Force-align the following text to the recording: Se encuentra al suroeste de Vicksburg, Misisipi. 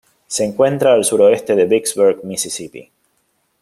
Se 0.25 0.43
encuentra 0.43 0.93
al 0.95 1.05
suroeste 1.05 1.53
de 1.55 1.65
Vicksburg, 1.65 2.23
Misisipi. 2.23 2.89